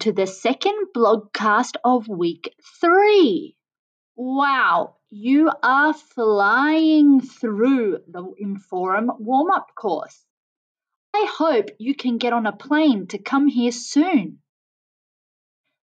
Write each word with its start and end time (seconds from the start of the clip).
to 0.00 0.12
the 0.12 0.26
second 0.26 0.88
blogcast 0.94 1.76
of 1.84 2.08
week 2.08 2.54
three. 2.80 3.56
Wow, 4.16 4.96
you 5.10 5.50
are 5.62 5.94
flying 5.94 7.20
through 7.20 7.98
the 8.08 8.22
Inforum 8.42 9.18
warm 9.18 9.50
up 9.50 9.74
course. 9.74 10.24
I 11.14 11.26
hope 11.30 11.70
you 11.78 11.94
can 11.94 12.18
get 12.18 12.32
on 12.32 12.46
a 12.46 12.52
plane 12.52 13.06
to 13.08 13.18
come 13.18 13.46
here 13.46 13.72
soon. 13.72 14.38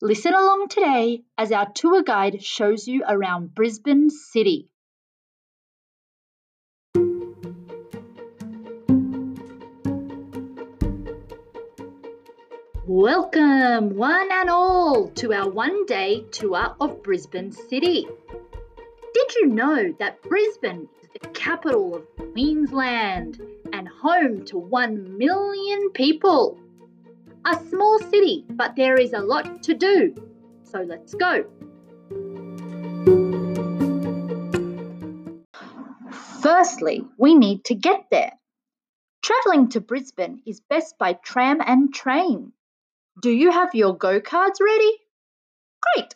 Listen 0.00 0.34
along 0.34 0.66
today 0.68 1.22
as 1.38 1.52
our 1.52 1.71
tour 1.72 2.02
guide 2.02 2.43
shows 2.43 2.88
you 2.88 3.04
around 3.07 3.54
Brisbane 3.54 4.10
City. 4.10 4.68
Welcome, 12.94 13.96
one 13.96 14.28
and 14.30 14.50
all, 14.50 15.08
to 15.14 15.32
our 15.32 15.48
one 15.48 15.86
day 15.86 16.26
tour 16.30 16.76
of 16.78 17.02
Brisbane 17.02 17.50
City. 17.50 18.06
Did 19.14 19.34
you 19.36 19.46
know 19.46 19.94
that 19.98 20.20
Brisbane 20.20 20.86
is 21.02 21.08
the 21.14 21.26
capital 21.28 21.96
of 21.96 22.32
Queensland 22.32 23.40
and 23.72 23.88
home 23.88 24.44
to 24.44 24.58
1 24.58 25.16
million 25.16 25.90
people? 25.92 26.60
A 27.46 27.58
small 27.70 27.98
city, 27.98 28.44
but 28.50 28.76
there 28.76 29.00
is 29.00 29.14
a 29.14 29.20
lot 29.20 29.62
to 29.62 29.72
do. 29.72 30.14
So 30.64 30.82
let's 30.82 31.14
go. 31.14 31.46
Firstly, 36.42 37.06
we 37.16 37.34
need 37.34 37.64
to 37.64 37.74
get 37.74 38.04
there. 38.10 38.32
Travelling 39.22 39.70
to 39.70 39.80
Brisbane 39.80 40.42
is 40.44 40.60
best 40.60 40.98
by 40.98 41.14
tram 41.14 41.62
and 41.64 41.94
train. 41.94 42.52
Do 43.20 43.30
you 43.30 43.50
have 43.50 43.74
your 43.74 43.96
go 43.96 44.20
cards 44.20 44.58
ready? 44.58 44.92
Great! 45.82 46.14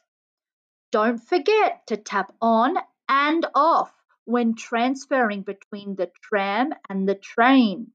Don't 0.93 1.19
forget 1.19 1.87
to 1.89 1.99
tap 1.99 2.33
on 2.41 2.77
and 3.07 3.45
off 3.55 3.93
when 4.25 4.55
transferring 4.55 5.43
between 5.43 5.95
the 5.97 6.11
tram 6.23 6.73
and 6.89 7.07
the 7.07 7.15
train. 7.15 7.89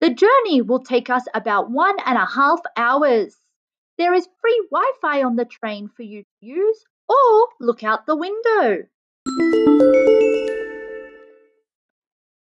The 0.00 0.14
journey 0.14 0.62
will 0.62 0.82
take 0.82 1.10
us 1.10 1.24
about 1.34 1.70
one 1.70 1.96
and 2.06 2.16
a 2.16 2.24
half 2.24 2.60
hours. 2.74 3.36
There 3.98 4.14
is 4.14 4.26
free 4.40 4.66
Wi 4.70 4.92
Fi 5.02 5.22
on 5.22 5.36
the 5.36 5.44
train 5.44 5.90
for 5.94 6.02
you 6.02 6.22
to 6.22 6.46
use 6.46 6.82
or 7.06 7.48
look 7.60 7.84
out 7.84 8.06
the 8.06 8.16
window. 8.16 8.86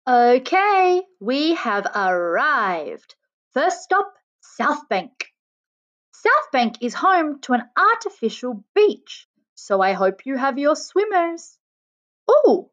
Okay, 0.09 1.03
we 1.21 1.55
have 1.55 1.87
arrived. 1.97 3.17
First 3.53 3.83
stop, 3.83 4.15
South 4.41 4.89
Bank. 4.89 5.28
South 6.21 6.51
Bank 6.51 6.79
is 6.81 6.95
home 6.95 7.39
to 7.43 7.53
an 7.53 7.63
artificial 7.77 8.65
beach, 8.75 9.29
so 9.55 9.81
I 9.81 9.93
hope 9.93 10.27
you 10.27 10.37
have 10.37 10.59
your 10.59 10.75
swimmers. 10.75 11.57
Oh, 12.27 12.73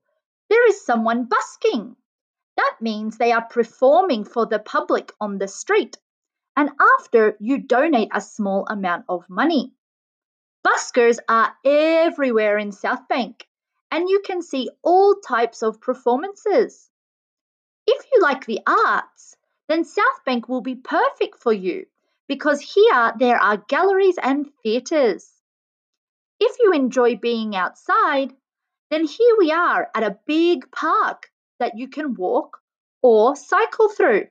there 0.49 0.67
is 0.67 0.83
someone 0.83 1.25
busking. 1.25 1.95
That 2.57 2.77
means 2.81 3.19
they 3.19 3.33
are 3.33 3.45
performing 3.45 4.25
for 4.25 4.47
the 4.47 4.57
public 4.57 5.13
on 5.21 5.37
the 5.37 5.47
street, 5.47 5.95
and 6.57 6.71
after 6.97 7.37
you 7.39 7.59
donate 7.59 8.09
a 8.11 8.19
small 8.19 8.65
amount 8.67 9.05
of 9.07 9.29
money. 9.29 9.75
Buskers 10.63 11.19
are 11.29 11.55
everywhere 11.63 12.57
in 12.57 12.71
South 12.71 13.07
Bank, 13.07 13.47
and 13.91 14.09
you 14.09 14.23
can 14.25 14.41
see 14.41 14.71
all 14.81 15.17
types 15.17 15.61
of 15.61 15.79
performances. 15.81 16.89
If 17.85 18.07
you 18.11 18.21
like 18.23 18.47
the 18.47 18.61
arts, 18.65 19.37
then 19.67 19.83
South 19.83 20.25
Bank 20.25 20.49
will 20.49 20.61
be 20.61 20.73
perfect 20.73 21.37
for 21.37 21.53
you 21.53 21.85
because 22.27 22.59
here 22.61 23.13
there 23.19 23.37
are 23.37 23.63
galleries 23.67 24.17
and 24.21 24.47
theatres. 24.63 25.29
If 26.39 26.57
you 26.59 26.73
enjoy 26.73 27.15
being 27.15 27.55
outside, 27.55 28.33
then 28.89 29.05
here 29.05 29.35
we 29.37 29.51
are 29.51 29.89
at 29.95 30.03
a 30.03 30.17
big 30.27 30.71
park 30.71 31.29
that 31.59 31.77
you 31.77 31.87
can 31.87 32.15
walk 32.15 32.57
or 33.01 33.35
cycle 33.35 33.89
through. 33.89 34.27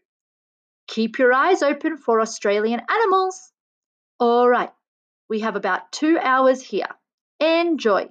Keep 0.86 1.18
your 1.18 1.32
eyes 1.32 1.62
open 1.62 1.96
for 1.96 2.20
Australian 2.20 2.80
animals. 2.90 3.52
All 4.20 4.48
right, 4.48 4.72
we 5.28 5.40
have 5.40 5.56
about 5.56 5.90
two 5.92 6.18
hours 6.20 6.60
here. 6.60 6.88
Enjoy. 7.40 8.08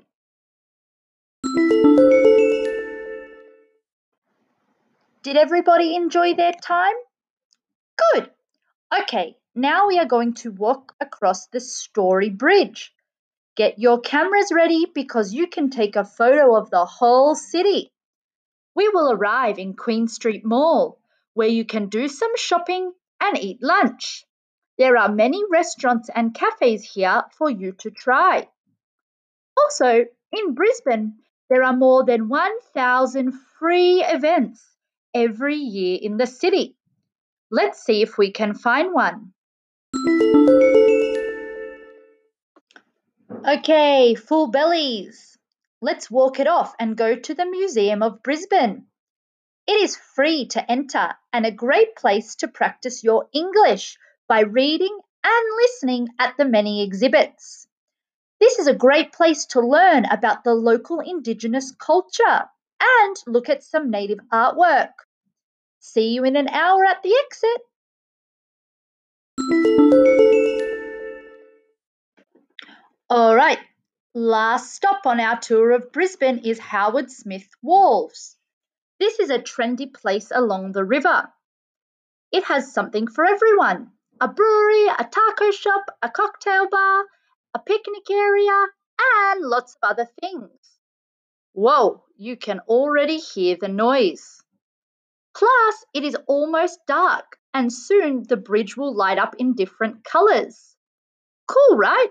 Did 5.23 5.37
everybody 5.37 5.95
enjoy 5.95 6.33
their 6.33 6.51
time? 6.51 6.95
Good. 8.13 8.29
Okay, 9.01 9.37
now 9.55 9.87
we 9.87 9.99
are 9.99 10.05
going 10.05 10.33
to 10.33 10.51
walk 10.51 10.95
across 10.99 11.47
the 11.47 11.59
Story 11.59 12.29
Bridge. 12.29 12.91
Get 13.55 13.77
your 13.77 14.01
cameras 14.01 14.51
ready 14.51 14.87
because 14.93 15.33
you 15.33 15.47
can 15.47 15.69
take 15.69 15.95
a 15.95 16.03
photo 16.03 16.55
of 16.55 16.71
the 16.71 16.85
whole 16.85 17.35
city. 17.35 17.91
We 18.75 18.89
will 18.89 19.11
arrive 19.11 19.59
in 19.59 19.75
Queen 19.75 20.07
Street 20.07 20.43
Mall, 20.43 20.99
where 21.35 21.47
you 21.47 21.65
can 21.65 21.89
do 21.89 22.07
some 22.07 22.35
shopping 22.35 22.93
and 23.21 23.37
eat 23.37 23.61
lunch. 23.61 24.25
There 24.79 24.97
are 24.97 25.09
many 25.09 25.43
restaurants 25.51 26.09
and 26.13 26.33
cafes 26.33 26.83
here 26.83 27.23
for 27.37 27.47
you 27.47 27.73
to 27.73 27.91
try. 27.91 28.47
Also, 29.55 30.05
in 30.31 30.53
Brisbane, 30.55 31.19
there 31.49 31.63
are 31.63 31.77
more 31.77 32.03
than 32.03 32.27
1,000 32.27 33.33
free 33.59 34.03
events 34.03 34.65
every 35.13 35.57
year 35.57 35.99
in 36.01 36.17
the 36.17 36.25
city. 36.25 36.75
Let's 37.51 37.83
see 37.83 38.01
if 38.01 38.17
we 38.17 38.31
can 38.31 38.55
find 38.55 38.93
one. 38.93 39.33
Okay, 43.45 44.15
full 44.15 44.47
bellies. 44.47 45.37
Let's 45.81 46.09
walk 46.09 46.39
it 46.39 46.47
off 46.47 46.73
and 46.79 46.95
go 46.95 47.15
to 47.15 47.33
the 47.33 47.45
Museum 47.45 48.01
of 48.01 48.23
Brisbane. 48.23 48.87
It 49.67 49.81
is 49.81 49.97
free 49.97 50.47
to 50.47 50.71
enter 50.71 51.13
and 51.31 51.45
a 51.45 51.51
great 51.51 51.95
place 51.95 52.35
to 52.35 52.47
practice 52.47 53.03
your 53.03 53.27
English 53.33 53.97
by 54.27 54.41
reading 54.41 54.97
and 55.23 55.45
listening 55.61 56.07
at 56.19 56.35
the 56.37 56.45
many 56.45 56.83
exhibits. 56.83 57.67
This 58.39 58.59
is 58.59 58.67
a 58.67 58.75
great 58.75 59.13
place 59.13 59.45
to 59.47 59.61
learn 59.61 60.05
about 60.05 60.43
the 60.43 60.53
local 60.53 60.99
Indigenous 60.99 61.71
culture 61.71 62.49
and 62.81 63.15
look 63.27 63.49
at 63.49 63.63
some 63.63 63.89
native 63.89 64.19
artwork. 64.31 64.93
See 65.79 66.13
you 66.13 66.23
in 66.23 66.35
an 66.35 66.47
hour 66.47 66.85
at 66.85 67.03
the 67.03 67.13
exit. 67.25 67.61
All 73.15 73.35
right, 73.35 73.59
last 74.15 74.73
stop 74.73 75.05
on 75.05 75.19
our 75.19 75.39
tour 75.39 75.69
of 75.69 75.91
Brisbane 75.91 76.39
is 76.39 76.57
Howard 76.57 77.11
Smith 77.11 77.47
Wharves. 77.63 78.35
This 78.99 79.19
is 79.19 79.29
a 79.29 79.37
trendy 79.37 79.93
place 79.93 80.31
along 80.33 80.71
the 80.71 80.83
river. 80.83 81.31
It 82.31 82.43
has 82.45 82.73
something 82.73 83.05
for 83.05 83.23
everyone 83.23 83.91
a 84.19 84.27
brewery, 84.27 84.87
a 84.87 85.03
taco 85.03 85.51
shop, 85.51 85.91
a 86.01 86.09
cocktail 86.09 86.67
bar, 86.67 87.05
a 87.53 87.59
picnic 87.59 88.09
area, 88.09 88.65
and 88.97 89.45
lots 89.45 89.75
of 89.75 89.91
other 89.91 90.09
things. 90.19 90.79
Whoa, 91.51 92.03
you 92.17 92.35
can 92.35 92.61
already 92.61 93.19
hear 93.19 93.57
the 93.61 93.67
noise. 93.67 94.41
Plus, 95.35 95.85
it 95.93 96.03
is 96.03 96.17
almost 96.25 96.79
dark, 96.87 97.37
and 97.53 97.71
soon 97.71 98.23
the 98.23 98.37
bridge 98.37 98.75
will 98.75 98.95
light 98.95 99.19
up 99.19 99.35
in 99.37 99.53
different 99.53 100.03
colours. 100.03 100.75
Cool, 101.47 101.77
right? 101.77 102.09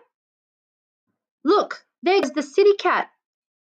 Look, 1.44 1.84
there's 2.04 2.30
the 2.30 2.42
City 2.42 2.74
Cat. 2.78 3.10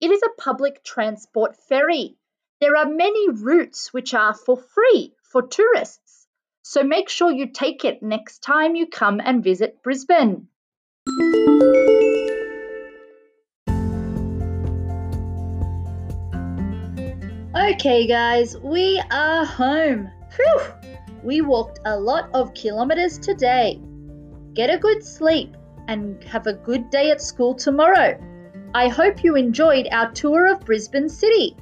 It 0.02 0.12
is 0.12 0.22
a 0.22 0.42
public 0.42 0.84
transport 0.84 1.56
ferry. 1.56 2.18
There 2.60 2.76
are 2.76 2.86
many 2.86 3.30
routes 3.30 3.94
which 3.94 4.14
are 4.14 4.34
for 4.34 4.58
free 4.58 5.14
for 5.24 5.42
tourists, 5.42 6.28
so 6.64 6.84
make 6.84 7.08
sure 7.08 7.32
you 7.32 7.48
take 7.48 7.86
it 7.86 8.04
next 8.04 8.40
time 8.40 8.76
you 8.76 8.88
come 8.88 9.22
and 9.24 9.42
visit 9.42 9.82
Brisbane. 9.84 10.50
Okay, 17.56 18.06
guys, 18.06 18.58
we 18.58 19.02
are 19.12 19.46
home. 19.46 20.12
Phew! 20.36 20.62
We 21.24 21.40
walked 21.40 21.80
a 21.86 21.98
lot 21.98 22.30
of 22.34 22.54
kilometres 22.54 23.18
today. 23.18 23.80
Get 24.54 24.70
a 24.70 24.78
good 24.78 25.06
sleep 25.06 25.56
and 25.88 26.24
have 26.24 26.48
a 26.48 26.54
good 26.54 26.90
day 26.90 27.12
at 27.12 27.22
school 27.22 27.54
tomorrow. 27.54 28.20
I 28.74 28.88
hope 28.88 29.24
you 29.24 29.36
enjoyed 29.36 29.88
our 29.92 30.12
tour 30.12 30.48
of 30.48 30.66
Brisbane 30.66 31.10
City. 31.10 31.58